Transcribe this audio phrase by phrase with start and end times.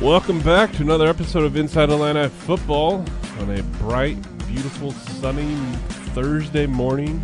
[0.00, 3.04] Welcome back to another episode of Inside Illini Football
[3.38, 4.16] on a bright,
[4.46, 5.54] beautiful, sunny
[6.14, 7.22] Thursday morning.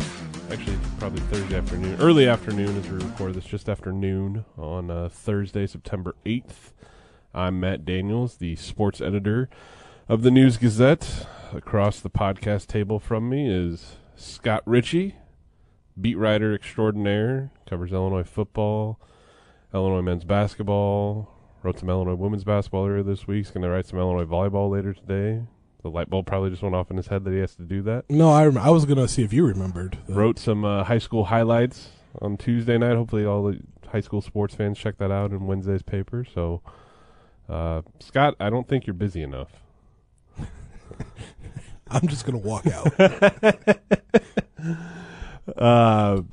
[0.51, 5.65] Actually, probably Thursday afternoon, early afternoon as we record this, just afternoon on uh, Thursday,
[5.65, 6.71] September 8th.
[7.33, 9.49] I'm Matt Daniels, the sports editor
[10.07, 11.25] of the News Gazette.
[11.53, 15.15] Across the podcast table from me is Scott Ritchie,
[15.99, 18.99] beat writer extraordinaire, covers Illinois football,
[19.73, 23.45] Illinois men's basketball, wrote some Illinois women's basketball earlier this week.
[23.45, 25.43] He's going to write some Illinois volleyball later today.
[25.83, 27.81] The light bulb probably just went off in his head that he has to do
[27.83, 28.05] that.
[28.09, 29.97] No, I rem- I was gonna see if you remembered.
[30.07, 30.13] that.
[30.15, 31.89] Wrote some uh, high school highlights
[32.19, 32.95] on Tuesday night.
[32.95, 36.25] Hopefully, all the high school sports fans check that out in Wednesday's paper.
[36.25, 36.61] So,
[37.47, 39.51] uh, Scott, I don't think you're busy enough.
[41.87, 42.91] I'm just gonna walk out.
[45.55, 46.23] Uh,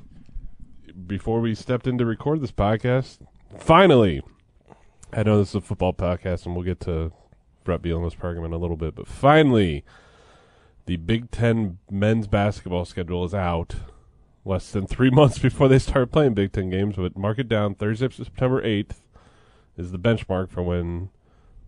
[1.07, 3.19] before we stepped in to record this podcast,
[3.57, 4.21] finally,
[5.17, 7.11] I know this is a football podcast, and we'll get to
[7.63, 9.85] Brett Bielema's program in a little bit, but finally,
[10.87, 13.75] the Big Ten men's basketball schedule is out.
[14.43, 17.75] Less than three months before they start playing Big Ten games, but mark it down.
[17.75, 18.97] Thursday, September 8th
[19.77, 21.09] is the benchmark for when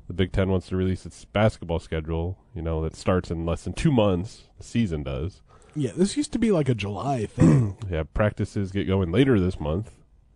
[0.07, 2.37] the Big Ten wants to release its basketball schedule.
[2.53, 4.43] You know, that starts in less than two months.
[4.57, 5.41] The season does.
[5.73, 7.77] yeah, this used to be like a July thing.
[7.89, 9.91] Yeah, practices get going later this month.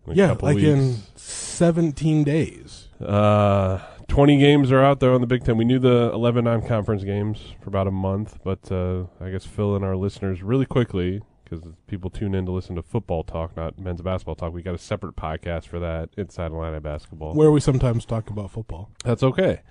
[0.07, 1.11] a yeah, couple like in weeks.
[1.17, 2.87] 17 days.
[3.01, 5.57] Uh, 20 games are out there on the Big Ten.
[5.57, 9.45] We knew the 11 non conference games for about a month, but uh, I guess
[9.45, 13.55] fill in our listeners really quickly because people tune in to listen to football talk,
[13.57, 14.53] not men's basketball talk.
[14.53, 17.33] We got a separate podcast for that, Inside Illini Basketball.
[17.33, 18.89] Where we sometimes talk about football.
[19.03, 19.61] That's okay.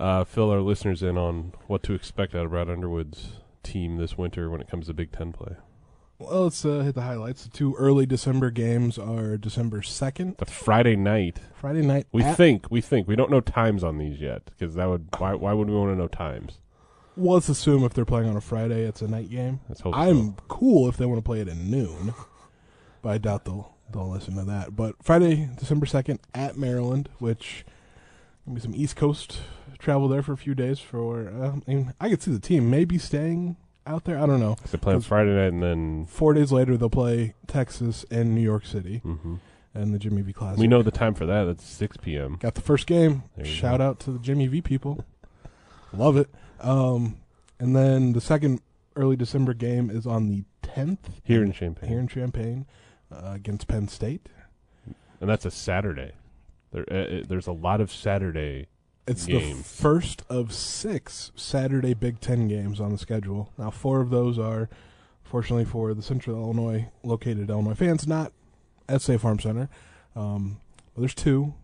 [0.00, 4.18] Uh, fill our listeners in on what to expect out of Brad Underwood's team this
[4.18, 5.54] winter when it comes to Big Ten play.
[6.22, 7.44] Well, let's uh, hit the highlights.
[7.44, 12.06] The two early December games are December 2nd, The Friday night, Friday night.
[12.12, 15.08] we at- think, we think, we don't know times on these yet because that would,
[15.18, 16.58] why, why would we want to know times?
[17.16, 19.60] Well, let's assume if they're playing on a Friday, it's a night game.
[19.68, 22.14] Let's hope I'm cool if they want to play it at noon,
[23.02, 24.74] but I doubt they'll they'll listen to that.
[24.74, 27.66] But Friday, December second, at Maryland, which
[28.46, 29.40] gonna be some East Coast
[29.78, 30.78] travel there for a few days.
[30.78, 33.56] For uh, I mean, I could see the team maybe staying
[33.86, 34.18] out there.
[34.18, 34.56] I don't know.
[34.70, 38.40] They play on Friday night and then Four days later, they'll play Texas and New
[38.40, 39.40] York City mhm.
[39.74, 40.58] and the Jimmy V Classic.
[40.58, 41.44] we know the time for that.
[41.44, 42.36] That's 6 p.m.
[42.40, 43.24] Got the first game.
[43.42, 43.88] Shout go.
[43.88, 45.04] out to the Jimmy V people.
[45.92, 46.28] Love it.
[46.60, 47.16] Um,
[47.58, 48.60] and then the second
[48.96, 51.88] early December game is on the 10th Here in Champaign.
[51.88, 52.66] here in Champaign
[53.12, 54.28] uh, against Penn State.
[55.20, 56.12] and that's a Saturday.
[56.72, 58.68] There, uh, uh, there's a lot of Saturday.
[59.06, 63.52] It's the first of six Saturday Big Ten games on the schedule.
[63.58, 64.68] Now, four of those are,
[65.24, 68.32] fortunately for the Central Illinois located Illinois fans, not
[68.88, 69.68] at State Farm Center.
[70.14, 70.60] Um,
[70.94, 71.54] but there's two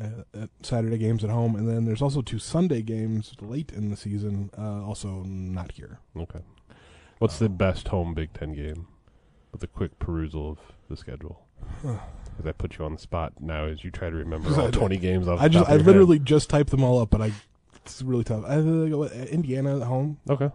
[0.00, 3.90] uh, at Saturday games at home, and then there's also two Sunday games late in
[3.90, 5.98] the season, uh, also not here.
[6.16, 6.40] Okay.
[7.18, 8.86] What's the best home Big Ten game?
[9.52, 10.58] With a quick perusal of
[10.88, 11.42] the schedule.
[12.40, 14.70] As I put you on the spot now, as you try to remember all I-
[14.70, 15.40] 20 games off.
[15.40, 15.86] I the just, top I your head.
[15.86, 17.32] literally just typed them all up, but I,
[17.84, 18.44] it's really tough.
[18.46, 20.50] I think, what, Indiana at home, okay.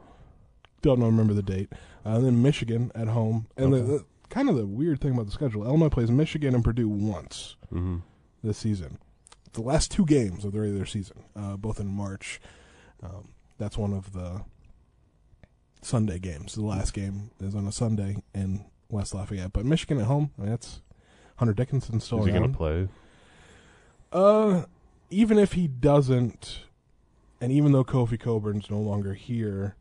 [0.82, 1.72] don't know, remember the date.
[2.06, 3.48] Uh, and then Michigan at home.
[3.58, 3.88] And the, Okay.
[3.88, 7.56] the kind of the weird thing about the schedule, Illinois plays Michigan and Purdue once
[7.70, 7.98] hmm
[8.44, 9.00] this season.
[9.54, 12.40] The last two games of the regular season, uh, both in March.
[13.02, 14.42] Um, that's one of the
[15.82, 16.56] Sunday games.
[16.56, 19.54] The last game is on a Sunday in West Lafayette.
[19.54, 20.82] But Michigan at home, I mean, that's
[21.38, 22.88] Hunter Dickinson still Is he going to play?
[24.12, 24.64] Uh,
[25.10, 26.62] even if he doesn't,
[27.42, 29.76] and even though Kofi Cockburn's no longer here,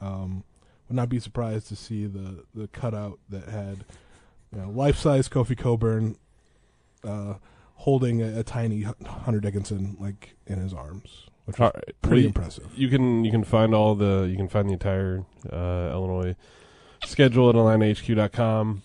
[0.00, 0.44] um,
[0.88, 3.84] would not be surprised to see the the cutout that had,
[4.52, 6.16] you know, life size Kofi Cockburn,
[7.04, 7.34] uh,
[7.74, 11.94] holding a, a tiny Hunter Dickinson like in his arms, which was right.
[12.02, 12.70] pretty Well, impressive.
[12.74, 16.34] You can you can find all the you can find the entire uh, Illinois
[17.04, 18.82] schedule at IlliniHQ.com.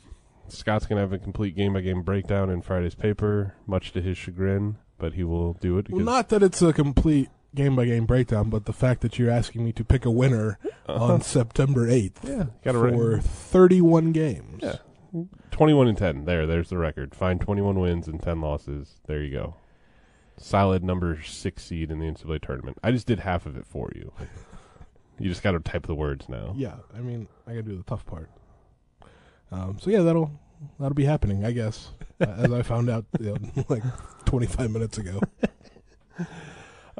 [0.51, 4.17] Scott's gonna have a complete game by game breakdown in Friday's paper, much to his
[4.17, 5.89] chagrin, but he will do it.
[5.89, 9.29] Well, not that it's a complete game by game breakdown, but the fact that you're
[9.31, 10.57] asking me to pick a winner
[10.87, 11.03] Uh-huh.
[11.13, 13.23] on September eighth yeah, got for it.
[13.23, 14.61] 31 games.
[14.63, 14.75] Yeah.
[15.51, 16.23] Twenty-one and ten.
[16.23, 17.13] There, there's the record.
[17.13, 18.95] Find twenty-one wins and ten losses.
[19.07, 19.55] There you go.
[20.37, 22.77] Solid number six seed in the NCAA tournament.
[22.81, 24.13] I just did half of it for you.
[25.19, 26.53] You just got to type the words now.
[26.55, 28.29] Yeah, I mean, I gotta do the tough part.
[29.51, 30.31] Um, so yeah, that'll
[30.79, 33.83] that'll be happening, I guess, as I found out you know, like
[34.25, 35.19] 25 minutes ago.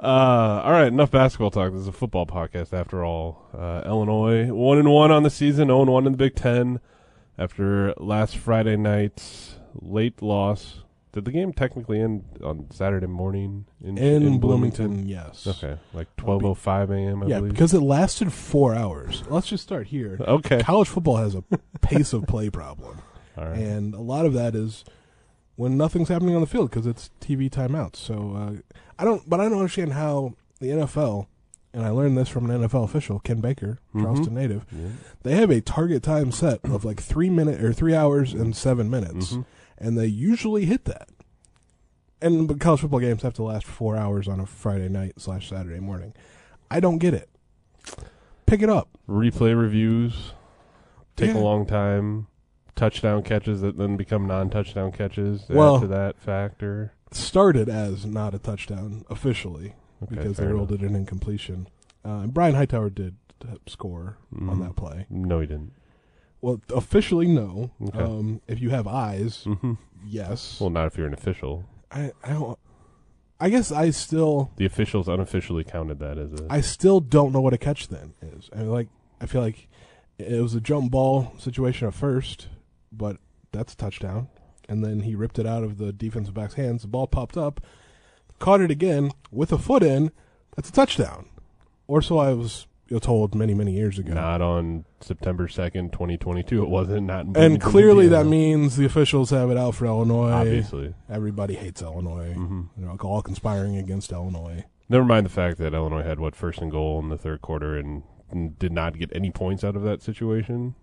[0.01, 1.71] Uh, all right, enough basketball talk.
[1.73, 3.49] This is a football podcast after all.
[3.55, 6.79] Uh, Illinois one and one on the season, zero and one in the Big Ten
[7.37, 13.97] after last Friday night's late loss Did the game technically end on Saturday morning in,
[13.97, 15.45] In, Bloomington, yes.
[15.45, 17.21] Okay, like twelve oh five a.m.
[17.23, 17.51] I yeah, believe.
[17.51, 19.23] because it lasted four hours.
[19.29, 20.17] Let's just start here.
[20.21, 21.43] okay, College football has a
[21.81, 23.01] pace of play problem,
[23.37, 23.57] right.
[23.57, 24.83] and a lot of that is
[25.55, 27.97] when nothing's happening on the field because it's TV timeouts.
[27.97, 31.27] So uh, I don't, but I don't understand how the NFL,
[31.73, 34.03] and I learned this from an NFL official, Ken Baker, Mhm.
[34.03, 34.65] Charleston native.
[34.71, 34.87] Yeah.
[35.23, 38.89] They have a target time set of like three minute or three hours and seven
[38.89, 39.45] minutes, Mhm.
[39.77, 41.09] and they usually hit that.
[42.21, 45.49] And but college football games have to last four hours on a Friday night slash
[45.49, 46.13] Saturday morning.
[46.69, 47.29] I don't get it.
[48.45, 48.89] Pick it up.
[49.09, 50.33] Replay reviews
[51.15, 51.39] take Yeah.
[51.39, 52.27] a long time.
[52.75, 55.47] Touchdown catches that then become non-touchdown catches.
[55.49, 56.93] Well- to that factor.
[57.11, 59.73] Started as not a touchdown officially
[60.03, 60.83] Okay, because they ruled enough.
[60.83, 61.67] it an incompletion.
[62.05, 63.15] Uh, and Brian Hightower did
[63.67, 64.61] score on Mhm.
[64.67, 65.07] that play.
[65.09, 65.73] No, he didn't.
[66.39, 67.71] Well, officially, no.
[67.81, 67.99] Okay.
[67.99, 69.73] Um, if you have eyes, hmm
[70.05, 70.59] yes.
[70.61, 71.65] Well, not if you're an official.
[71.91, 72.57] I, I don't.
[73.39, 76.47] I guess I still, The officials unofficially counted that as a.
[76.49, 78.49] I still don't know what a catch then is.
[78.53, 78.87] I mean, like,
[79.19, 79.67] I feel like
[80.17, 82.47] it was a jump ball situation at first,
[82.91, 83.17] but
[83.51, 84.27] that's a touchdown.
[84.69, 86.83] And then he ripped it out of the defensive back's hands.
[86.83, 87.59] The ball popped up,
[88.39, 90.11] caught it again with a foot in.
[90.55, 91.27] That's a touchdown.
[91.87, 92.67] Or so I was
[93.01, 94.13] told many, many years ago.
[94.13, 96.61] Not on September second, twenty twenty two.
[96.63, 97.07] It wasn't.
[97.07, 100.29] Not in and clearly that means the officials have it out for Illinois.
[100.31, 100.93] obviously.
[101.09, 102.33] Everybody hates Illinois.
[102.33, 104.65] hmm You know, all conspiring against Illinois.
[104.89, 107.77] Never mind the fact that Illinois had what first and goal in the third quarter
[107.77, 108.03] and
[108.59, 110.75] did not get any points out of that situation.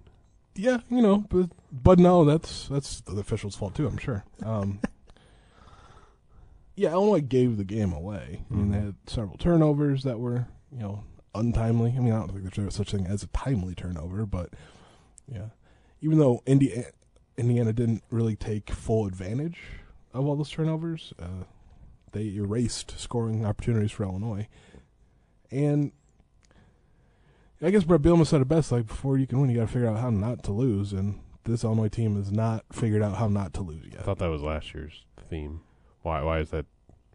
[0.60, 3.87] Yeah, you know, but but no, that's that's the officials' fault too.
[3.87, 4.25] I'm sure.
[4.44, 4.81] Um,
[6.75, 8.43] yeah, Illinois gave the game away.
[8.50, 8.84] I mean, they Mhm.
[8.87, 11.94] had several turnovers that were you know untimely.
[11.96, 14.50] I mean, I don't think there's such thing as a timely turnover, but
[15.32, 15.50] yeah,
[16.00, 16.87] even though Indiana
[17.37, 19.58] Indiana didn't really take full advantage
[20.12, 21.44] of all those turnovers, uh,
[22.11, 24.49] they erased scoring opportunities for Illinois,
[25.52, 25.93] and.
[27.60, 28.70] I guess Brett Bielema said it best.
[28.70, 31.20] Like before you can win, you got to figure out how not to lose, and
[31.44, 34.00] this Illinois team has not figured out how not to lose yet.
[34.00, 35.62] I thought that was last year's theme.
[36.02, 36.22] Why?
[36.22, 36.66] Why is that?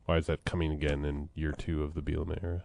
[0.05, 2.63] Why is that coming again in year two of the Bielema era?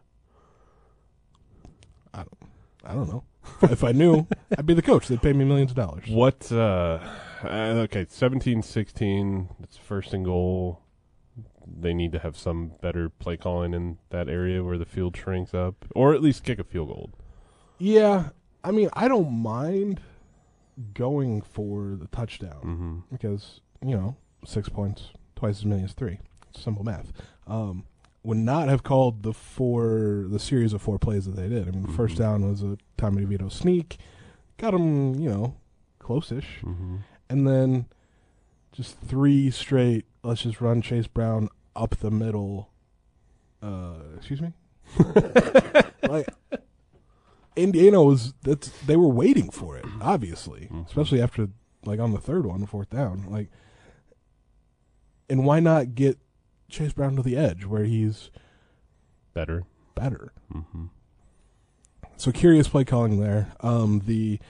[2.85, 3.25] I don't know.
[3.63, 4.27] if I knew,
[4.57, 5.09] I'd be the coach.
[5.09, 6.09] They'd pay me millions of dollars.
[6.09, 6.51] What?
[6.51, 6.99] Uh,
[7.45, 10.83] uh, okay, 17-16, It's first and goal.
[11.67, 15.53] They need to have some better play calling in that area where the field shrinks
[15.53, 17.11] up, or at least kick a field goal.
[17.79, 18.31] Yeah,
[18.65, 20.01] I mean, I don't mind
[20.95, 22.99] going for the touchdown Mm-hmm.
[23.11, 26.19] because you know six points, twice as many as three.
[26.57, 27.13] Simple math.
[27.47, 27.85] Um,
[28.25, 31.69] would not have called the four, the series of four plays that they did.
[31.69, 33.97] I mean, the first down was a Tommy DeVito sneak,
[34.59, 35.55] got him, you know,
[35.99, 36.59] close-ish.
[36.63, 36.97] Mm-hmm.
[37.31, 37.87] and then
[38.73, 40.05] just three straight.
[40.23, 42.71] Let's just run Chase Brown up the middle.
[43.63, 44.53] Uh, excuse me.
[46.03, 46.29] like
[47.59, 50.87] Indiana was that's they were waiting for it, obviously, Mhm.
[50.87, 51.49] especially after
[51.85, 53.27] like on the third one, fourth down.
[53.31, 53.51] Like,
[55.31, 56.19] and why not get
[56.69, 58.31] Chase Brown to the edge where he's
[59.35, 59.65] Better.
[59.95, 60.33] better?
[60.53, 60.87] Mm-hmm.
[62.17, 63.53] So curious play calling there.
[63.61, 64.41] Um, the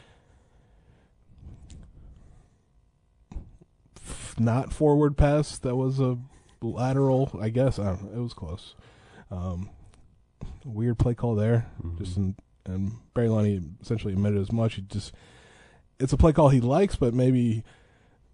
[3.97, 6.19] f- not forward pass that was a
[6.61, 7.31] lateral.
[7.41, 8.19] I guess I don't know.
[8.19, 8.75] It was close.
[9.31, 9.71] Um,
[10.65, 11.67] weird play call there.
[11.85, 11.99] Mm-hmm.
[11.99, 12.37] Just in,
[12.67, 14.75] and Barry Lunney essentially admitted as much.
[14.75, 15.13] He just
[16.01, 17.65] it's a play call he likes, but maybe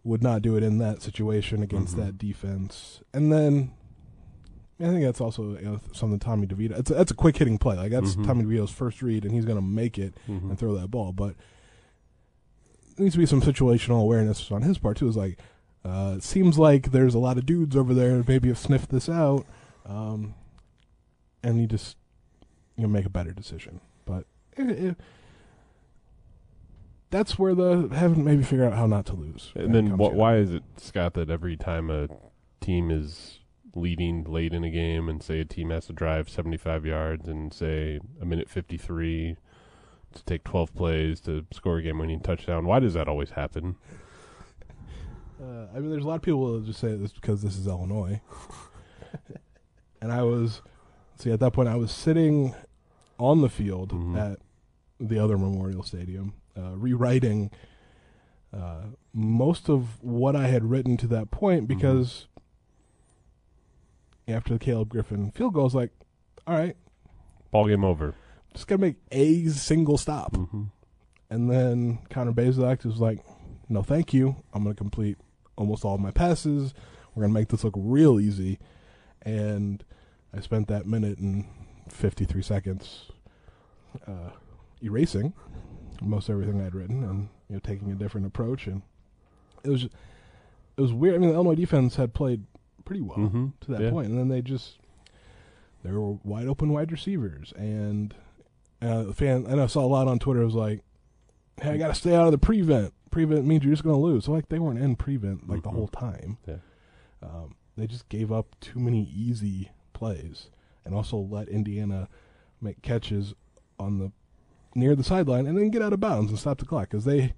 [0.02, 2.04] would not do it in that situation against Mhm.
[2.04, 3.00] that defense.
[3.14, 3.72] And then
[4.80, 6.78] I think that's also you know, something Tommy DeVito.
[6.78, 7.76] It's a, that's a quick hitting play.
[7.76, 8.26] Like that's Mhm.
[8.26, 10.50] Tommy DeVito's first read, and he's going to make it Mhm.
[10.50, 11.12] and throw that ball.
[11.12, 11.36] But
[12.96, 15.08] there needs to be some situational awareness on his part too.
[15.08, 15.38] Is like
[15.84, 19.08] uh, it seems like there's a lot of dudes over there maybe have sniffed this
[19.08, 19.46] out,
[19.86, 20.34] um,
[21.42, 21.96] and you just
[22.76, 23.80] you know make a better decision.
[24.04, 24.96] But it, it,
[27.10, 29.52] that's where the haven't maybe figured out how not to lose.
[29.54, 32.08] And then wh- why is it, Scott, that every time a
[32.60, 33.40] team is
[33.74, 37.52] leading late in a game and say a team has to drive 75 yards and
[37.52, 39.36] say a minute 53
[40.14, 43.76] to take 12 plays to score a game winning touchdown, why does that always happen?
[45.42, 47.66] Uh, I mean, there's a lot of people that just say this because this is
[47.66, 48.20] Illinois.
[50.00, 50.62] and I was,
[51.18, 52.54] see, at that point, I was sitting
[53.18, 54.18] on the field Mhm.
[54.18, 54.38] at
[55.00, 57.50] the other Memorial Stadium, uh, rewriting
[58.52, 62.28] uh, most of what I had written to that point because
[64.28, 65.90] after the Caleb Griffith field goal, I was like,
[66.46, 66.76] all right,
[67.50, 68.14] Ball game over.
[68.52, 70.34] just got to make a single stop.
[70.36, 70.62] Mm-hmm.
[71.30, 73.24] And then Connor Bazelak was like,
[73.68, 74.36] "No, thank you.
[74.52, 75.18] I'm going to complete
[75.56, 76.74] almost all my passes.
[77.14, 78.58] We're gonna make this look real easy,
[79.22, 79.84] and
[80.32, 81.44] I spent that minute and
[81.94, 83.10] fifty three seconds
[84.06, 84.30] uh,
[84.82, 85.32] erasing
[86.02, 88.82] most everything I'd written and you know taking a different approach, and
[89.62, 91.14] it was it was weird.
[91.14, 92.42] I mean, the Illinois defense had played
[92.84, 93.52] pretty well Mhm.
[93.60, 93.90] to that Yeah.
[93.90, 94.78] point, and then they just
[95.84, 98.14] they were wide open wide receivers, and
[98.82, 99.46] uh, the fan.
[99.46, 100.44] And I saw a lot on Twitter.
[100.44, 100.80] was like,
[101.62, 102.92] "Hey, I got to stay out of the prevent.
[103.10, 105.70] Prevent means you're just going to lose." So like they weren't in prevent like the
[105.70, 105.74] Mhm.
[105.74, 106.38] whole time.
[106.46, 106.56] Yeah.
[107.22, 110.50] Um, they just gave up too many easy plays,
[110.84, 112.08] and also let Indiana
[112.60, 113.34] make catches
[113.78, 114.12] on the
[114.74, 117.34] near the sideline and then get out of bounds and stop the clock because they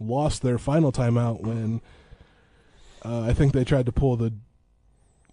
[0.00, 1.80] lost their final timeout when
[3.04, 4.34] uh, I think they tried to pull the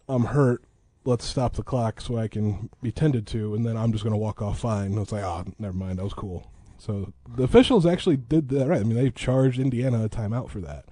[0.08, 0.64] "I'm hurt,
[1.06, 4.14] let's stop the clock so I can be tended to," and then I'm just going
[4.14, 4.92] to walk off fine.
[4.92, 6.52] And it's like, oh, never mind, that was cool.
[6.78, 8.82] So the officials actually did that right.
[8.82, 10.86] I mean, they charged Indiana a timeout for that.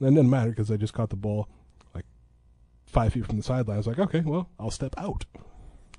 [0.00, 1.48] That didn't matter because they just caught the ball
[2.96, 3.74] five feet from the sideline.
[3.74, 5.26] I was like, okay, well, I'll step out.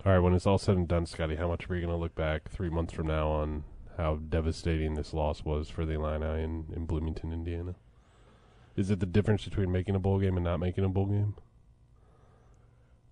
[0.04, 1.96] All right, when it's all said and done, Scotty, how much are we going to
[1.96, 3.66] look back three months from now on
[3.98, 7.75] how devastating this loss was for the Illini in, in Bloomington, Indiana?
[8.75, 11.36] Is it the difference between making a bowl game and not making a bowl game?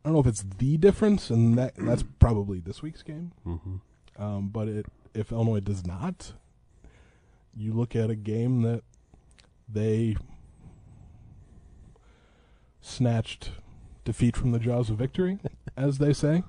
[0.04, 3.34] I don't know if it's the difference, and that that's probably this week's game.
[3.46, 4.24] Mm-hmm.
[4.24, 6.34] Um, but it, if Illinois does not,
[7.56, 8.82] you look at a game that
[9.70, 10.16] they
[12.82, 13.52] snatched
[14.06, 15.40] defeat from the jaws of victory,
[15.78, 16.44] as they say,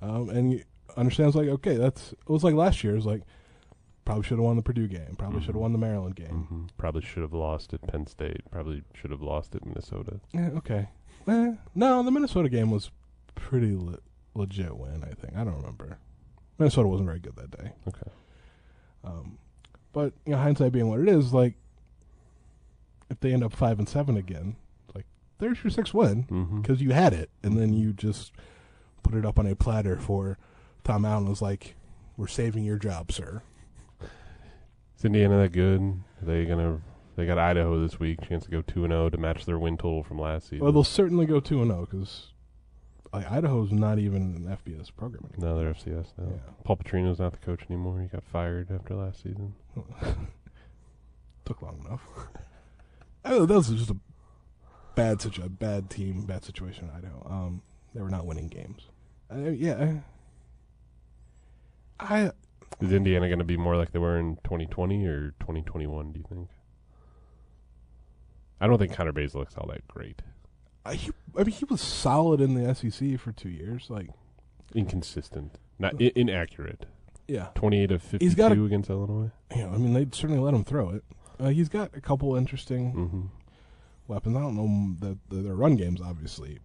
[0.00, 0.64] um, and you
[0.96, 2.94] understand it's like okay, that's it was like last year.
[2.94, 3.22] It was like
[4.04, 6.46] probably should have won the Purdue game, probably should have won the Maryland game.
[6.48, 8.40] hmm Probably should have lost at Penn State.
[8.50, 10.18] Probably should have lost at Minnesota.
[10.34, 10.88] Yeah, okay.
[11.28, 12.90] Eh, no, the Minnesota game was
[13.36, 14.00] pretty le-
[14.34, 15.04] legit win.
[15.04, 15.98] I think I don't remember.
[16.58, 17.72] Minnesota wasn't very good that day.
[17.86, 18.10] Okay.
[19.04, 19.38] Um,
[19.92, 21.54] but you know, hindsight being what it is, like
[23.10, 24.56] if they end up five and seven again,
[25.38, 26.60] there's your sixth win Mm-hmm.
[26.60, 28.32] because you had it, and then you just
[29.02, 30.38] put it up on a platter for
[30.84, 31.28] Tom Allen.
[31.28, 31.74] Was like,
[32.16, 33.42] "We're saving your job, sir."
[34.98, 35.80] Is Indiana that good?
[35.80, 36.80] Are they gonna?
[37.16, 38.20] They got Idaho this week.
[38.26, 40.60] Chance to go two and zero to match their win total from last season.
[40.60, 42.28] Well, they'll certainly go two and zero because
[43.12, 45.54] like Idaho's not even an FBS program anymore.
[45.54, 46.24] no, they're FCS now.
[46.30, 46.52] Yeah.
[46.64, 48.00] Paul Petrino's not the coach anymore.
[48.00, 49.54] He got fired after last season.
[51.44, 52.02] Took long enough.
[53.24, 53.96] oh, that was just a
[54.94, 56.88] bad such a bad team, bad situation.
[56.88, 57.26] in Idaho.
[57.28, 57.62] Um,
[57.94, 58.82] they were not winning games.
[59.32, 59.98] Uh, yeah,
[62.00, 62.32] I,
[62.80, 66.12] Is Indiana going to be more like they were in 2020 or 2021?
[66.12, 66.48] Do you think?
[68.60, 70.22] I don't think Connor Bays looks all that great.
[70.84, 73.86] I, he, I mean, he was solid in the SEC for two years.
[73.88, 74.08] Like,
[74.74, 76.86] Inconsistent, not I- inaccurate.
[77.28, 79.30] yeah, 28 of 52 He's got a- against Illinois.
[79.54, 81.04] know, I mean, they'd certainly let him throw it.
[81.38, 83.20] Uh, he's got a couple interesting Mm-hmm.
[84.08, 84.36] Weapons.
[84.36, 86.58] I don't know that the, their run games, obviously.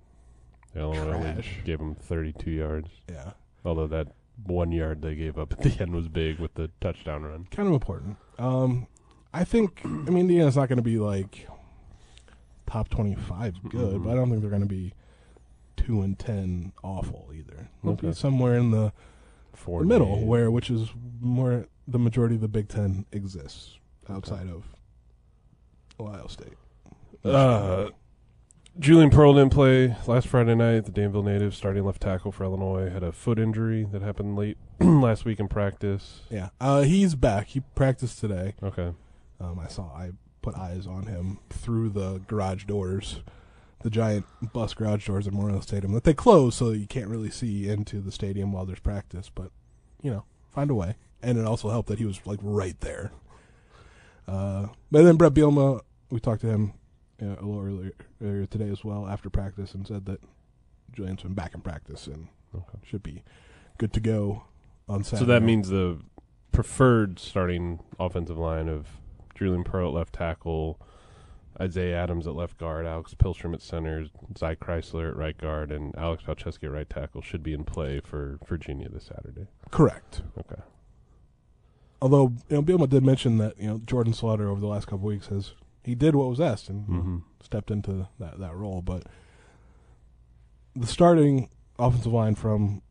[0.76, 1.50] Illinois only Trash.
[1.66, 2.90] gave them 32 yards.
[3.10, 3.32] Yeah,
[3.66, 4.08] Although that
[4.46, 7.48] one yard they gave up at the end was big with the touchdown run.
[7.50, 8.18] kind of important.
[8.38, 8.86] Um,
[9.34, 9.82] I think.
[9.84, 11.48] I mean, Indiana's not going to be like
[12.68, 14.94] top twenty-five good, but I don't think they're going to be
[15.78, 17.70] two and ten awful either.
[17.84, 18.16] They'll be Okay.
[18.16, 18.94] somewhere in the,
[19.54, 20.90] Four the middle, where which is
[21.22, 23.80] where the majority of the Big Ten exists
[24.10, 24.64] outside of
[26.00, 26.54] Ohio State.
[27.24, 27.90] Uh,
[28.80, 30.86] Julian Pearl didn't play last Friday night.
[30.86, 34.58] The Danville native, starting left tackle for Illinois, had a foot injury that happened late
[34.80, 36.22] last week in practice.
[36.30, 37.48] yeah, uh, he's back.
[37.48, 38.54] He practiced today.
[38.62, 38.94] Okay.
[39.40, 39.88] Um, I saw.
[39.96, 40.12] I
[40.42, 43.22] put eyes on him through the garage doors,
[43.82, 47.32] the giant bus garage doors at Memorial Stadium that they close, so you can't really
[47.32, 49.32] see into the stadium while there's practice.
[49.34, 49.52] But
[50.02, 50.96] you know, find a way.
[51.22, 53.12] And it also helped that he was like right there.
[54.28, 56.74] Uh, but then Brett Bielema, we talked to him
[57.22, 57.92] uh, a little earlier,
[58.24, 60.22] earlier today as well after practice, and said that
[60.94, 62.80] Julian's been back in practice and Okay.
[62.84, 63.24] should be
[63.78, 64.44] good to go
[64.88, 65.20] on Saturday.
[65.26, 66.00] So that means the
[66.52, 68.88] preferred starting offensive line of
[69.36, 70.80] Julian Pearl at left tackle,
[71.62, 74.06] Isaiah Adams at left guard, Alex Pihlstrom at center,
[74.38, 78.00] Zy Chrysler at right guard, and Alex Palczewski at right tackle should be in play
[78.00, 79.48] for Virginia this Saturday.
[79.70, 80.22] correct.
[80.40, 80.62] Okay.
[82.02, 85.08] Although you know, Bielema did mention that you know Jordan Slaughter over the last couple
[85.08, 85.54] weeks has
[85.88, 87.18] he did what was asked and Mm-hmm.
[87.42, 89.04] stepped into that that role, but
[90.76, 92.82] the starting offensive line from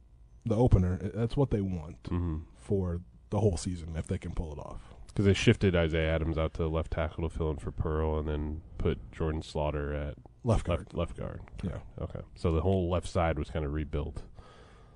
[0.45, 2.37] the opener, that's what they want Mm-hmm.
[2.59, 3.01] for
[3.31, 4.81] the whole season if they can pull it off.
[5.09, 8.29] Because they shifted Isaiah Adams out to left tackle to fill in for Pearl, and
[8.29, 11.41] then put Jordan Slaughter at Left guard, left left guard.
[11.65, 14.23] yeah, Okay, so the whole left side was kind of rebuilt.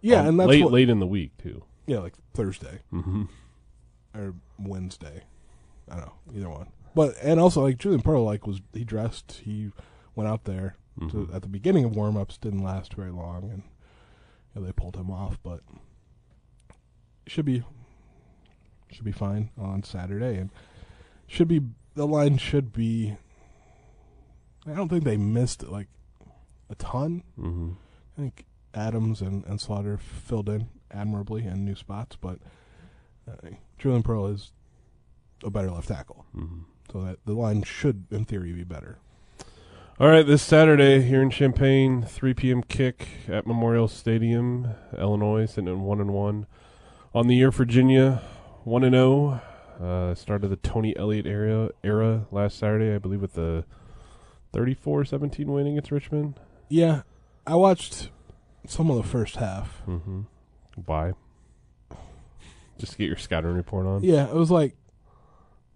[0.00, 1.64] yeah, Um, and that's late what, late in the week too.
[1.87, 3.25] yeah, like Thursday Mm-hmm.
[4.14, 5.25] or Wednesday,
[5.90, 6.69] I don't know either one.
[6.94, 9.70] But and also like Julian Pearl like was he dressed he
[10.14, 11.35] went out there to, Mhm.
[11.35, 13.62] at the beginning of warm-ups didn't last very long, and
[14.54, 15.38] you know, they pulled him off.
[15.42, 15.61] But
[17.26, 17.62] should be
[18.90, 20.50] should be fine on Saturday, and
[21.26, 21.61] should be
[21.94, 23.16] the line should be.
[24.66, 25.88] I don't think they missed like
[26.68, 27.23] a ton.
[27.38, 27.76] Mhm.
[28.16, 32.40] I think Adams and, and Slaughter filled in admirably in new spots, but
[33.28, 34.52] uh, Julian Pearl is
[35.44, 36.64] a better left tackle, Mhm.
[36.90, 38.99] So that the line should, in theory, be better.
[39.99, 42.62] All right, this Saturday here in Champaign, 3 p.m.
[42.62, 46.47] kick at Memorial Stadium, Illinois, sitting at one and one.
[47.14, 48.23] On the year, Virginia,
[48.64, 49.42] one and zero.
[49.80, 53.64] Uh, started the Tony Elliott era era last Saturday, I believe, with the
[54.52, 56.38] 34-17 win against Richmond.
[56.68, 57.02] Yeah,
[57.47, 58.11] I watched
[58.66, 59.82] some of the first half.
[59.87, 60.23] Mm-hmm.
[60.85, 61.12] Why?
[62.78, 64.02] Just to get your scouting report on.
[64.02, 64.75] Yeah, it was like,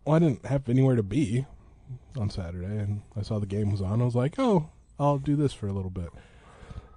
[0.04, 1.46] well, I didn't have anywhere to be
[2.16, 4.00] on Saturday, and I saw the game was on.
[4.00, 6.08] I was like, oh, I'll do this for a little bit.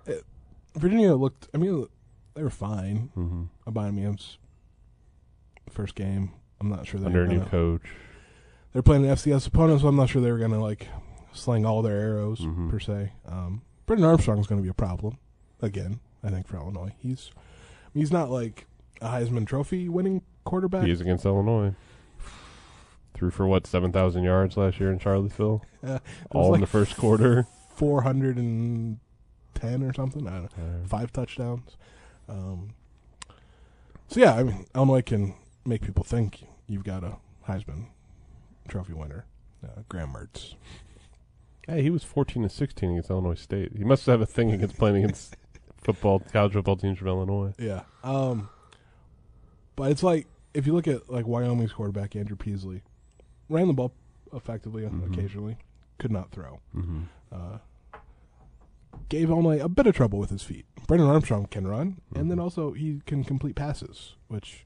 [0.06, 0.24] It,
[0.76, 1.48] Virginia looked.
[1.54, 1.88] I mean,
[2.36, 3.10] they were fine.
[3.18, 3.44] Mm-hmm.
[3.70, 4.38] Aubameyang's
[5.70, 6.32] first game.
[6.62, 7.82] I'm not sure they Under were a new gonna, coach.
[8.74, 10.88] they're playing an FCS opponent, so I'm not sure they were gonna like
[11.34, 12.70] sling all their arrows Mhm.
[12.70, 13.12] per se.
[13.28, 15.18] Um, Brennan Armstrong's gonna be a problem
[15.62, 16.00] again.
[16.24, 17.32] I think for Illinois, he's
[17.94, 18.66] he's not like
[19.02, 20.86] a Heisman Trophy winning quarterback.
[20.86, 21.76] He is against Illinois.
[23.18, 26.00] Threw for what seven thousand yards last year in Charlottesville, Uh,
[26.32, 27.48] all in the first quarter.
[27.76, 30.28] 410 or something.
[30.28, 30.84] I don't know.
[30.88, 31.78] Five touchdowns.
[32.30, 32.70] Um,
[34.08, 35.34] so yeah, I mean Illinois can
[35.66, 37.88] make people think you've got a Heisman
[38.68, 39.26] Trophy winner,
[39.64, 40.56] uh, Graham Mertz.
[41.68, 43.72] Hey, he was fourteen to sixteen against Illinois State.
[43.78, 45.36] He must have a thing against playing against
[45.84, 47.54] football college football teams from Illinois.
[47.58, 47.82] Yeah.
[48.04, 48.50] Um,
[49.76, 52.84] but it's like if you look at like Wyoming's quarterback Andrew Peasley,
[53.50, 53.94] ran the ball
[54.34, 55.12] effectively Mhm.
[55.14, 55.58] occasionally,
[55.98, 56.60] could not throw.
[56.76, 57.04] Mm-hmm.
[57.32, 57.58] Uh,
[59.10, 60.66] gave Illinois a bit of trouble with his feet.
[60.88, 62.42] Brennan Armstrong can run, and then Mhm.
[62.44, 64.66] also he can complete passes, which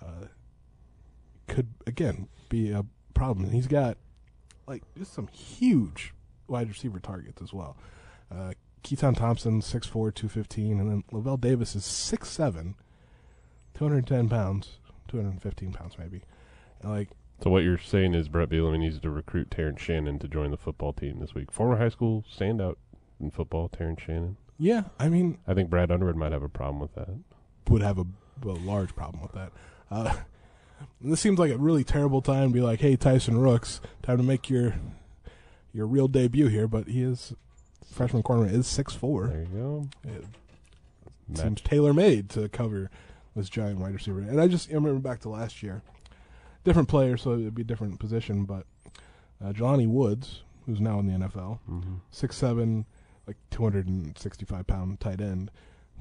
[0.00, 0.26] uh,
[1.46, 3.50] could again be a problem.
[3.50, 3.96] He's got
[4.66, 6.12] like just some huge
[6.48, 7.76] wide receiver targets as well.
[8.30, 12.74] Uh, Keytaon Thompson, 6'4", 215, and then Lavel Davis is 6'7",
[13.74, 16.22] 210 pounds, 215 pounds maybe.
[16.80, 17.10] And like
[17.42, 20.56] So what you're saying is Brett Bielema needs to recruit Terrence Shannon to join the
[20.56, 21.52] football team this week.
[21.52, 22.76] Former high school standout
[23.20, 24.36] in football, Terrence Shannon.
[24.58, 27.08] yeah, I mean I think Brad Underwood might have a problem with that.
[27.68, 28.06] would have a,
[28.44, 29.52] a large problem with that.
[29.90, 30.14] Uh,
[31.00, 34.22] this seems like a really terrible time to be like, "Hey, Tyson Rooks, time to
[34.22, 34.74] make your
[35.72, 37.34] your real debut here." But he is
[37.90, 39.28] freshman corner is six four.
[39.28, 39.88] There you go.
[40.04, 40.24] It
[41.28, 41.40] Match.
[41.42, 42.90] seems tailor made to cover
[43.34, 44.20] this giant wide receiver.
[44.20, 45.82] And I just I remember back to last year,
[46.66, 48.44] different player, so it'd be a different position.
[48.44, 48.66] But
[49.42, 52.00] uh, Jelani Woods, who's now in the NFL, Mhm.
[52.10, 52.84] six seven,
[53.26, 55.50] like two hundred and sixty five pound tight end.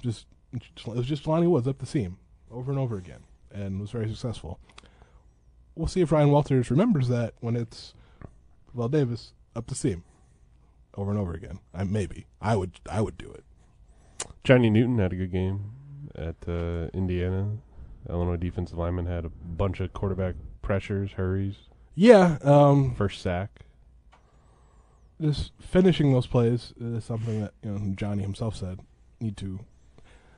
[0.01, 2.17] Just it was just Jelani Woods up the seam
[2.51, 3.23] over and over again,
[3.53, 4.59] and was very successful.
[5.75, 7.93] We'll see if Ryan Walters remembers that when it's
[8.73, 10.03] Val Davis up the seam
[10.95, 11.59] over and over again.
[11.73, 13.43] I maybe I would I would do it.
[14.43, 15.71] Johnny Newton had a good game
[16.15, 17.57] at uh, Indiana.
[18.07, 21.55] Illinois defensive lineman had a bunch of quarterback pressures, hurries,
[21.93, 23.61] Yeah, um, first sack.
[25.21, 28.79] just finishing those plays is something that you know Johnny himself said
[29.21, 29.59] need to.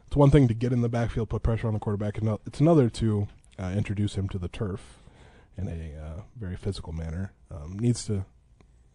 [0.06, 2.60] It's one thing to get in the backfield, put pressure on the quarterback, and it's
[2.60, 5.00] another to uh, introduce him to the turf
[5.58, 7.34] in a uh, very physical manner.
[7.50, 8.26] Um, needs to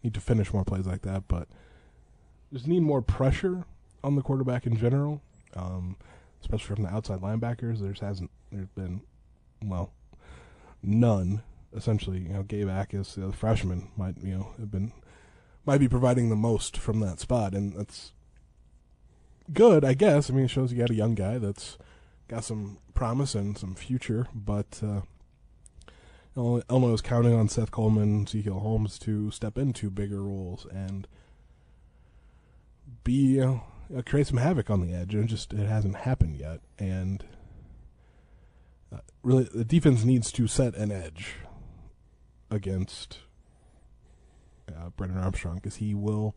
[0.03, 1.47] need to finish more plays like that, but
[2.53, 3.65] just need more pressure
[4.03, 5.21] on the quarterback in general,
[5.55, 5.97] um,
[6.41, 7.79] especially from the outside linebackers.
[7.79, 9.01] There's hasn't there's been
[9.63, 9.91] well
[10.83, 11.41] none
[11.75, 12.19] essentially.
[12.19, 14.91] You know, Gabe Jacas, the freshman, might you know have been
[15.65, 18.13] might be providing the most from that spot, and that's
[19.51, 20.29] good, I guess.
[20.29, 21.77] I mean, it shows you got a young guy that's
[22.27, 25.01] got some promise and some future, but uh,
[26.35, 31.07] Illinois counting on Seth Coleman, Ezekiel Holmes to step into bigger roles and
[33.03, 33.55] be uh,
[33.95, 37.23] uh, create some havoc on the edge, and just it hasn't happened yet, and.
[39.23, 41.35] Really, the defense needs to set an edge
[42.51, 43.19] against
[44.69, 46.35] uh, Brennan Armstrong because he will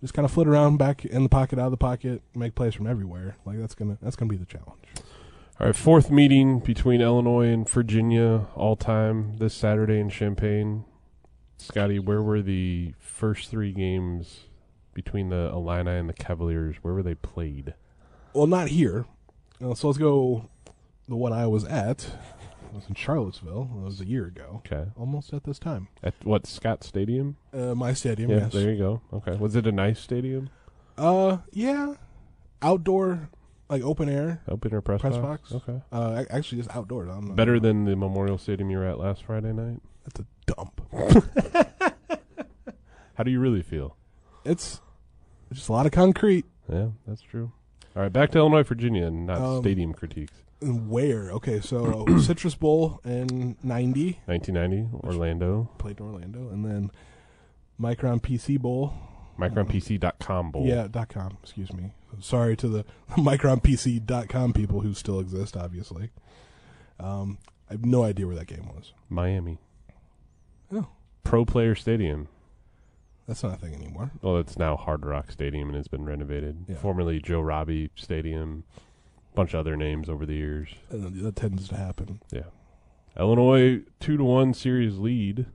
[0.00, 2.74] just kind of flit around back in the pocket, out of the pocket, make plays
[2.74, 3.36] from everywhere.
[3.46, 4.84] Like that's gonna that's gonna be the challenge.
[5.60, 10.84] All right, fourth meeting between Illinois and Virginia all time this Saturday in Champaign.
[11.56, 14.40] Scotty, where were the first three games
[14.92, 16.76] between the Illini and the Cavaliers?
[16.82, 17.74] Where were they played?
[18.34, 19.06] Well, not here.
[19.64, 20.50] Uh, so let's go
[21.08, 22.06] the one I was at,
[22.72, 23.70] was in Charlottesville.
[23.76, 24.90] It was a year ago, Okay.
[24.96, 25.88] almost at this time.
[26.02, 27.36] At what Scott Stadium?
[27.52, 28.52] Uh, my stadium, yeah, yes.
[28.52, 29.00] there you go.
[29.12, 29.36] Okay.
[29.36, 30.50] Was it a nice stadium?
[30.98, 31.94] Uh, yeah,
[32.62, 33.28] outdoor,
[33.68, 34.42] like open air.
[34.48, 35.50] Open air press, Press box?
[35.52, 35.68] box.
[35.68, 35.80] Okay.
[35.92, 37.08] Uh, actually, just outdoors.
[37.08, 37.34] I don't know.
[37.34, 39.80] Better than the Memorial Stadium you were at last Friday night.
[40.04, 40.80] That's a dump.
[43.14, 43.96] How do you really feel?
[44.44, 44.80] It's
[45.52, 46.44] just a lot of concrete.
[46.70, 47.52] Yeah, that's true.
[47.94, 50.34] All right, back to Illinois, Virginia, and not Um, stadium critiques.
[50.64, 51.30] And Where?
[51.32, 56.90] Okay, so Citrus Bowl in '90 1990, Orlando, played in Orlando, and then
[57.80, 58.92] Micron PC Bowl.
[59.38, 60.66] micronpc.com bowl.
[60.66, 61.38] Yeah, dot com.
[61.42, 61.92] Excuse me.
[62.20, 65.56] Sorry to the MicronPC.com people who still exist.
[65.56, 66.10] Obviously,
[67.00, 68.92] um, I have no idea where that game was.
[69.08, 69.58] Miami.
[70.72, 70.88] Oh.
[71.24, 72.28] Pro Player Stadium.
[73.26, 74.10] That's not a thing anymore.
[74.20, 76.66] Well, it's now Hard Rock Stadium and it's been renovated.
[76.68, 76.76] Yeah.
[76.76, 78.64] Formerly Joe Robbie Stadium.
[79.34, 80.68] Bunch of other names over the years.
[80.90, 82.20] And that tends to happen.
[82.30, 82.44] Yeah.
[83.18, 85.46] Illinois two to one series lead.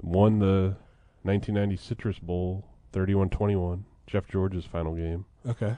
[0.00, 0.76] Won the
[1.22, 3.82] 1990 Citrus Bowl 31-21.
[4.06, 5.24] Jeff George's final game.
[5.46, 5.76] Okay.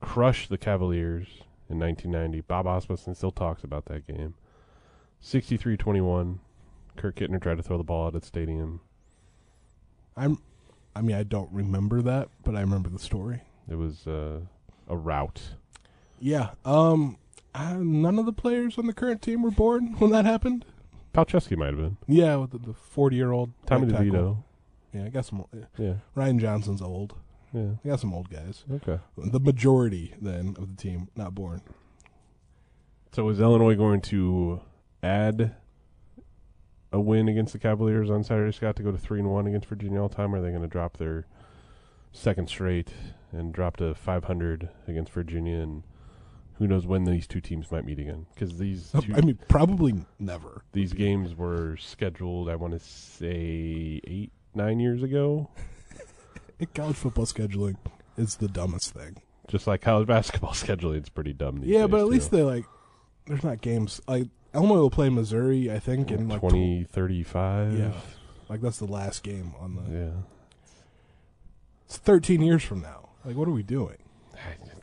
[0.00, 1.26] Crushed the Cavaliers
[1.68, 2.40] in 1990.
[2.42, 4.34] Bob Asmussen still talks about that game.
[5.22, 6.38] 63-21.
[6.96, 8.80] Kurt Kittner tried to throw the ball out at the stadium.
[10.16, 10.38] I'm.
[10.94, 13.42] I mean, I don't remember that, but I remember the story.
[13.68, 14.40] It was uh,
[14.88, 15.42] a rout.
[16.20, 16.50] Yeah.
[16.64, 17.18] Um.
[17.54, 20.64] None of the players on the current team were born when that happened.
[21.14, 21.96] Palczewski might have been.
[22.06, 24.42] Yeah, with the forty-year-old Tommy DeVito.
[24.92, 25.44] Yeah, I got some.
[25.54, 25.64] yeah.
[25.78, 27.14] Yeah, Ryan Johnson's old.
[27.54, 27.70] yeah.
[27.84, 28.64] I got some old guys.
[28.70, 28.98] Okay.
[29.16, 31.62] The majority then of the team not born.
[33.12, 34.60] So is Illinois going to
[35.02, 35.54] add
[36.92, 39.68] a win against the Cavaliers on Saturday, Scott, to go to three and one against
[39.68, 40.34] Virginia all time?
[40.34, 41.24] Or are they going to drop their
[42.12, 42.90] second straight
[43.32, 45.56] and drop to five hundred against Virginia?
[45.60, 45.82] And
[46.58, 48.26] who knows when these two teams might meet again?
[48.34, 50.62] Because these two, I mean, probably never.
[50.72, 52.48] these games were scheduled.
[52.48, 55.50] I want to say eight nine years ago.
[56.74, 57.76] College football scheduling
[58.16, 59.16] is the dumbest thing.
[59.48, 61.60] Just like college basketball scheduling, it's pretty dumb.
[61.60, 62.06] These yeah, but at too.
[62.10, 62.64] least they like.
[63.26, 65.70] There's not games like Elmo will play Missouri.
[65.70, 67.78] I think in like twenty thirty five.
[67.78, 67.92] Yeah.
[68.48, 69.98] like that's the last game on the.
[69.98, 70.10] yeah.
[71.84, 73.10] It's 13 years from now.
[73.24, 73.98] Like, what are we doing?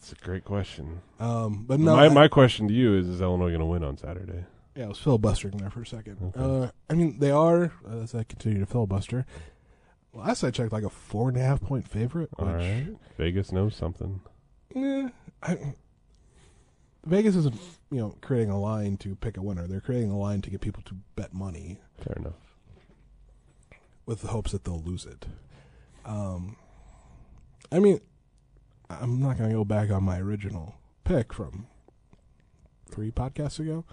[0.03, 1.01] It's a great question.
[1.21, 3.85] Um, but no, my I- my question to you is: Is Illinois going to win
[3.85, 4.43] on Saturday?
[4.75, 6.17] Yeah, I was filibustering there for a second.
[6.35, 6.65] Okay.
[6.65, 9.25] Uh, I mean, they are, uh, as I continue to filibuster.
[10.13, 12.29] Last I checked, like a four and a half point favorite.
[12.37, 12.87] All which, right,
[13.17, 14.19] Vegas knows something.
[14.75, 15.07] eh,
[15.41, 15.73] I,
[17.05, 17.55] Vegas isn't,
[17.91, 19.67] you know, creating a line to pick a winner.
[19.67, 22.57] They're creating a line to get people to bet money Fair enough.
[24.05, 25.25] with the hopes that they'll lose it.
[26.05, 26.55] Um,
[27.71, 27.99] I mean,
[28.89, 31.67] I'm not going to go back on my original pick from
[32.89, 33.85] three podcasts ago,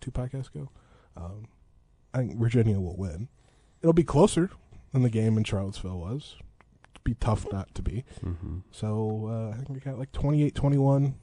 [0.00, 0.70] two podcasts ago.
[1.16, 1.46] Um,
[2.12, 3.28] I think Virginia will win.
[3.82, 4.50] It'll be closer
[4.92, 6.36] than the game in Charlottesville was.
[6.92, 8.04] It'd be tough not to be.
[8.20, 11.14] hmm So uh, I think we got like 28-21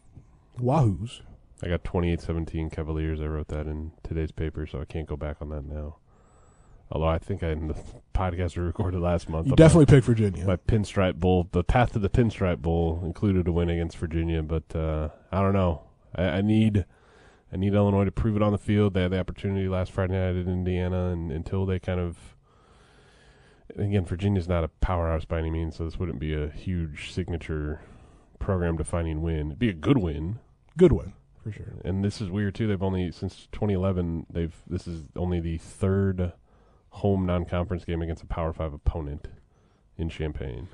[0.60, 1.22] Wahoos.
[1.62, 3.20] I got 28-17 Cavaliers.
[3.22, 5.98] I wrote that in today's paper, so I can't go back on that now.
[6.92, 7.76] Although I think I, in the
[8.14, 10.46] podcast we recorded last month, You my- definitely picked Virginia.
[10.46, 14.74] my pinstripe bowl, the path to the pinstripe bowl included a win against Virginia, but
[14.76, 15.82] uh, I don't know.
[16.16, 16.86] I, I need,
[17.52, 18.94] I need Illinois to prove it on the field.
[18.94, 22.18] They had the opportunity last Friday night at Indiana, and until they kind of,
[23.78, 27.82] again, Virginia's not a powerhouse by any means, so this wouldn't be a huge signature
[28.40, 29.48] program defining win.
[29.48, 30.40] It'd be a good win,
[30.78, 31.82] Good win, for sure.
[31.84, 32.68] and this is weird too.
[32.68, 34.28] They've only since 2011.
[34.30, 36.32] They've this is only the third
[36.98, 39.28] home non-conference game against a Power Five opponent
[39.98, 40.68] in Champaign.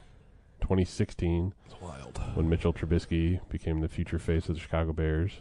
[0.61, 2.19] 2016, It's wild.
[2.35, 5.33] when Mitchell Trubisky became the future face of the Chicago Bears,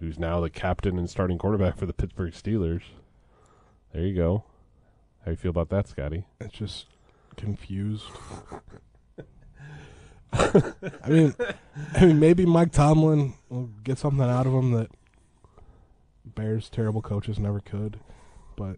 [0.00, 2.82] who's now the captain and starting quarterback for the Pittsburgh Steelers.
[3.92, 4.44] There you go.
[5.24, 6.24] How you feel about that, Scotty?
[6.40, 6.86] It's just
[7.36, 8.04] confused.
[10.32, 11.34] I mean,
[11.94, 14.90] I mean, maybe Mike Tomlin will get something out of him that
[16.24, 17.98] Bears terrible coaches never could.
[18.56, 18.76] But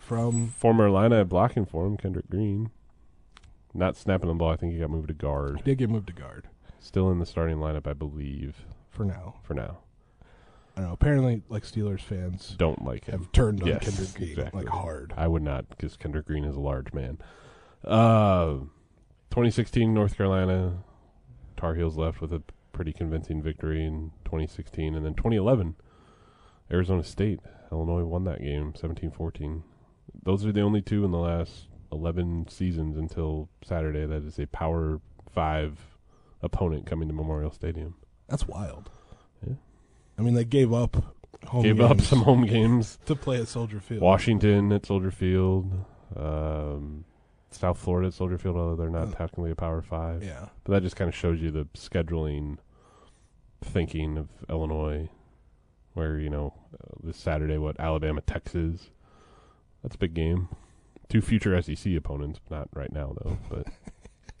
[0.00, 2.70] from Former Illini blocking for him, Kendrick Green.
[3.74, 4.50] Not snapping the ball.
[4.50, 5.62] I think he got moved to guard.
[5.64, 6.48] did get moved to guard
[6.80, 9.36] Still in the starting lineup, I believe, for now.
[9.42, 9.78] for now.
[10.76, 10.92] I don't know.
[10.94, 13.18] Apparently, like Steelers fans Don't like him.
[13.20, 14.62] have turned on Yes, Kendrick Green exactly.
[14.64, 15.12] like hard.
[15.16, 17.18] I would not, because Kendrick Green is a large man.
[17.84, 18.58] Uh,
[19.30, 20.78] 2016 North Carolina
[21.56, 25.76] Tar Heels left with a pretty convincing victory in 2016, and then 2011
[26.70, 27.40] Arizona State
[27.72, 29.62] Illinois won that game 17-14.
[30.22, 34.46] Those are the only two in the last 11 seasons until Saturday that is a
[34.46, 35.00] Power
[35.32, 35.78] Five
[36.42, 37.94] opponent coming to Memorial Stadium.
[38.28, 38.90] That's wild.
[39.46, 39.54] Yeah.
[40.18, 40.96] I mean, they gave up
[41.46, 42.98] home gave up some home games.
[43.06, 44.00] to play at Soldier Field.
[44.02, 45.70] Washington at Soldier Field,
[46.16, 47.04] um,
[47.50, 50.24] South Florida at Soldier Field, although they're not Uh, technically a Power Five.
[50.24, 52.58] Yeah, But that just kind of shows you the scheduling
[53.62, 55.08] thinking of Illinois,
[55.94, 58.90] where you know uh, this Saturday, what Alabama, Texas.
[59.86, 60.48] That's a big game.
[61.08, 63.38] Two future SEC opponents, not right now though.
[63.48, 63.68] But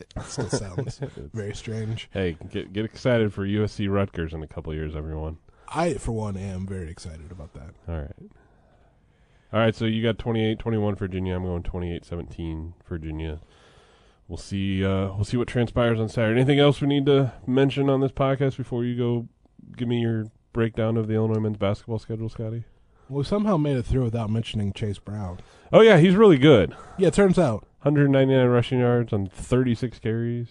[0.00, 0.98] it still sounds
[1.32, 2.08] very strange.
[2.12, 5.38] hey, get get excited for USC Rutgers in a couple years, everyone.
[5.72, 7.74] I, for one, am very excited about that.
[7.88, 8.30] All right.
[9.52, 11.36] All right, so you got 28-21 Virginia.
[11.36, 13.40] I'm going 28-17 Virginia.
[14.26, 16.40] We'll see uh we'll see what transpires on Saturday.
[16.40, 19.28] Anything else we need to mention on this podcast before you go
[19.76, 22.64] give me your breakdown of the Illinois men's basketball schedule, Scotty?
[23.08, 25.38] We somehow made it through without mentioning Chase Brown.
[25.72, 26.74] Oh yeah, he's really good.
[26.98, 30.48] Yeah, it turns out 199 rushing yards on 36 carries.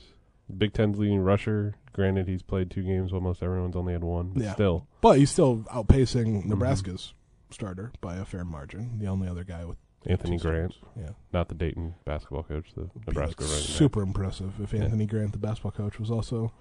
[0.58, 1.76] Big Ten's leading rusher.
[1.94, 4.32] Granted, he's played two games while most everyone's only had one.
[4.34, 4.54] But Yeah.
[4.54, 6.50] still, But he's still outpacing Mm-hmm.
[6.50, 7.13] Nebraska's
[7.50, 9.00] starter by a fair margin.
[9.00, 10.76] The only other guy with Anthony two Grant.
[10.96, 11.10] Yeah.
[11.34, 13.65] not the Dayton basketball coach, the Be, Nebraska running back.
[13.65, 14.74] super impressive if.
[14.74, 16.52] Anthony Grant, the basketball coach, was also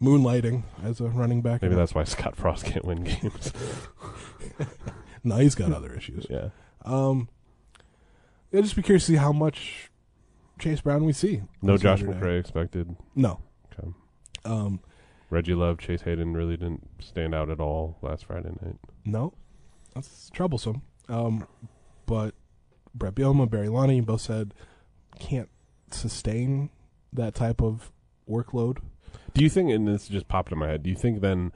[0.00, 1.62] moonlighting as a running back.
[1.62, 3.52] Maybe that's why Scott Frost can't win games.
[5.26, 6.26] no, he's got other issues.
[6.30, 6.48] yeah.
[6.84, 7.28] Um,
[8.52, 9.90] yeah, just be curious to see how much
[10.58, 11.42] Chase Brown we see.
[11.62, 12.18] No Josh Saturday.
[12.18, 12.96] McCray expected.
[13.14, 13.40] No.
[13.72, 13.88] Okay.
[14.44, 14.80] Um,
[15.28, 18.76] Reggie Love, Chase Hayden really didn't stand out at all last Friday night.
[19.04, 19.32] no.
[19.94, 20.82] That's troublesome.
[21.08, 21.46] Um,
[22.04, 22.34] but
[22.94, 24.52] Brett Bielema, Barry Lunney both said
[25.18, 25.48] can't
[25.90, 26.68] sustain
[27.14, 27.90] that type of
[28.28, 28.78] workload.
[29.32, 31.50] Do you think, and this just popped in my head, do you think then,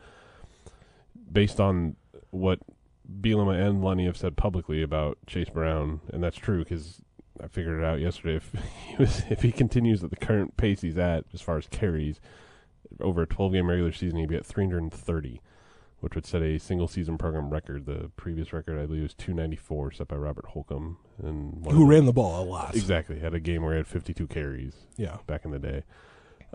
[1.30, 1.96] based on
[2.30, 2.60] what
[3.20, 7.00] Bielema and Lunney have said publicly about Chase Brown, and that's true because
[7.42, 8.52] I figured it out yesterday, if
[8.86, 12.20] he, was, if he continues at the current pace he's at as far as carries,
[13.00, 15.40] over a 12 game regular season, he'd be at 330,
[16.00, 17.86] which would set a single season program record.
[17.86, 20.98] The previous record, I believe, was 294, set by Robert Holcomb.
[21.22, 22.74] And Who ran the ball a lot.
[22.74, 23.20] Exactly.
[23.20, 25.18] Had a game where he had 52 carries Yeah.
[25.26, 25.84] back in the day.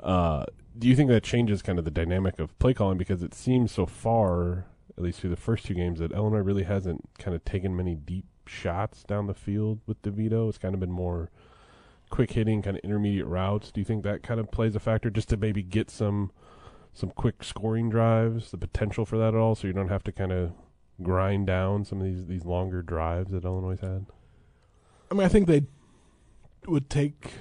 [0.04, 0.46] Uh,
[0.78, 2.98] do you think that changes kind of the dynamic of play calling?
[2.98, 4.66] Because it seems so far,
[4.98, 7.96] at least through the first two games, that Illinois really hasn't kind of taken many
[7.96, 10.48] deep shots down the field with DeVito.
[10.50, 11.30] It's kind of been more
[12.10, 13.72] quick hitting, kind of intermediate routes.
[13.72, 16.32] Do you think that kind of plays a factor just to maybe get some
[16.94, 20.14] some quick scoring drives, the potential for that at all, so you don't have to
[20.14, 20.54] kind of
[21.04, 24.06] grind down some of these these longer drives that Illinois had?
[25.12, 25.64] I mean, I think they
[26.68, 27.34] would take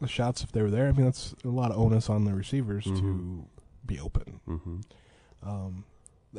[0.00, 0.88] the shots if they were there.
[0.88, 3.44] I mean, that's a lot of onus on the receivers to Mhm.
[3.84, 4.40] be open.
[4.48, 4.78] Mm-hmm.
[5.42, 5.84] Um,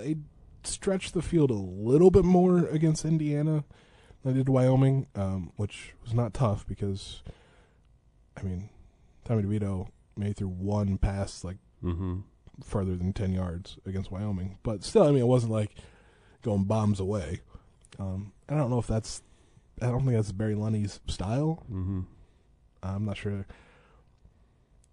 [0.03, 0.17] they
[0.63, 3.63] stretched the field a little bit more against Indiana
[4.23, 7.21] than they did Wyoming, um, which was not tough because,
[8.37, 8.69] I mean,
[9.25, 12.19] Tommy DeVito made through one pass like Mm-hmm.
[12.61, 14.57] further than 10 yards against Wyoming.
[14.63, 15.75] But still, I mean, it wasn't like
[16.41, 17.39] going bombs away.
[17.97, 19.21] Um, I don't know if that's,
[19.81, 21.63] I don't think that's Barry Lunney's style.
[21.71, 22.01] Mm-hmm.
[22.83, 23.45] I'm not sure.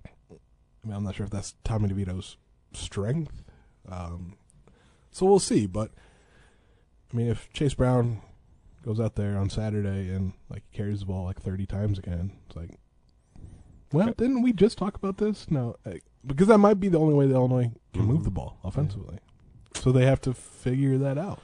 [0.07, 2.37] I mean, I'm not sure if that's Tommy DeVito's
[2.73, 3.43] strength.
[3.89, 4.37] Um,
[5.17, 5.67] so we'll see.
[5.67, 5.91] But
[7.13, 8.21] I mean, if Chase Brown
[8.85, 12.57] goes out there on Saturday and like carries the ball like 30 times again, it's
[12.57, 12.71] like,
[13.93, 14.15] well, Okay.
[14.19, 15.51] didn't we just talk about this?
[15.51, 18.07] No, like, because that might be the only way that Illinois can Mhm.
[18.07, 19.19] move the ball offensively.
[19.75, 21.41] So they have to figure that out.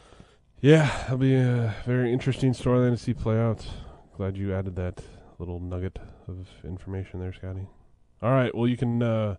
[0.60, 3.66] Yeah, that'll be a very interesting storyline to see play out.
[4.16, 5.02] Glad you added that
[5.38, 7.66] little nugget of information there, Scotty.
[8.22, 9.36] All right, well, you can uh,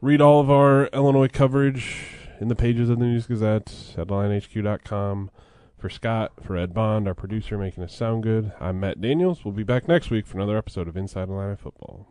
[0.00, 1.96] read all of our Illinois coverage
[2.40, 5.30] in the pages of the News Gazette at.
[5.78, 9.44] For Scott, for Ed Bond, our producer, making us sound good, I'm Matt Daniels.
[9.44, 12.08] We'll be back next week for another episode of Inside Illini Football.